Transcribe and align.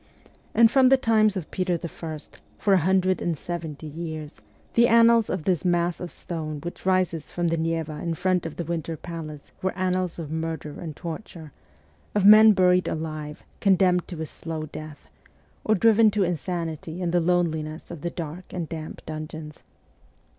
And 0.55 0.71
from 0.71 0.87
the 0.87 0.97
times 0.97 1.37
of 1.37 1.51
Peter 1.51 1.79
I., 1.83 2.17
for 2.57 2.73
a 2.73 2.79
hundred 2.79 3.21
and 3.21 3.37
seventy 3.37 3.85
years, 3.85 4.41
the 4.73 4.87
annals 4.87 5.29
of 5.29 5.43
this 5.43 5.63
mass 5.63 5.99
of 5.99 6.11
stone 6.11 6.59
which 6.61 6.87
rises 6.87 7.31
from 7.31 7.49
the 7.49 7.55
Neva 7.57 7.99
in 8.01 8.15
front 8.15 8.47
of 8.47 8.55
the 8.55 8.63
Winter 8.63 8.97
Palace 8.97 9.51
were 9.61 9.77
annals 9.77 10.17
of 10.17 10.31
murder 10.31 10.79
and 10.79 10.95
torture, 10.95 11.51
of 12.15 12.25
men 12.25 12.53
buried 12.53 12.87
alive, 12.87 13.43
condemned 13.59 14.07
to 14.07 14.19
a 14.23 14.25
slow 14.25 14.65
death, 14.65 15.07
or 15.63 15.75
driven 15.75 16.09
to 16.09 16.23
insanity 16.23 16.99
in 16.99 17.11
the 17.11 17.19
loneliness 17.19 17.91
of 17.91 18.01
the 18.01 18.09
dark 18.09 18.45
and 18.51 18.67
damp 18.67 19.05
dungeons. 19.05 19.61